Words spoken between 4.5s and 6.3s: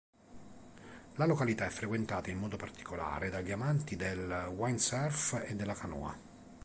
windsurf e della canoa.